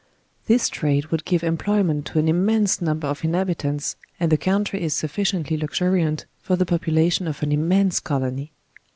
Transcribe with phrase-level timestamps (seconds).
[0.47, 4.95] This trade would give employment to an immense number of inhabitants, and the country is
[4.95, 8.51] sufficiently luxuriant for the population of an immense colony.